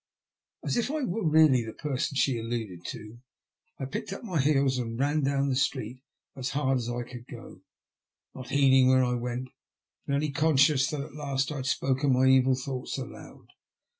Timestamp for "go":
7.27-7.61